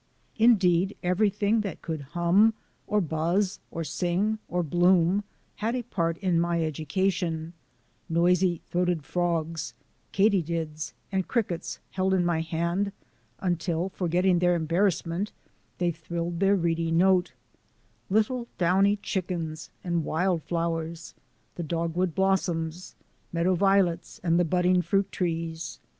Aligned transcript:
Indeed, 0.49 0.97
everything 1.03 1.61
that 1.61 1.83
could 1.83 2.01
hum, 2.01 2.55
or 2.87 2.99
buzz, 3.01 3.59
or 3.69 3.83
sing, 3.83 4.39
or 4.47 4.63
bloom, 4.63 5.23
had 5.57 5.75
a 5.75 5.83
part 5.83 6.17
in 6.17 6.39
my 6.39 6.65
education— 6.65 7.53
noisy 8.09 8.61
throated 8.71 9.03
frogs; 9.05 9.75
katydids 10.11 10.93
and 11.11 11.27
crickets 11.27 11.77
held 11.91 12.15
in 12.15 12.25
my 12.25 12.41
hand 12.41 12.93
until, 13.41 13.89
forgetting 13.89 14.39
their 14.39 14.55
em 14.55 14.65
barrassment, 14.67 15.33
they 15.77 15.91
trilled 15.91 16.39
their 16.39 16.55
reedy 16.55 16.89
note; 16.89 17.33
little 18.09 18.47
downy 18.57 18.95
chickens 19.03 19.69
and 19.83 20.03
wild 20.03 20.41
flowers; 20.41 21.13
the 21.53 21.61
dogwood 21.63 22.15
blossoms; 22.15 22.95
meadoiv 23.31 23.57
violets 23.57 24.19
and 24.23 24.49
budding 24.49 24.81
fruit 24.81 25.11
trees. 25.11 25.77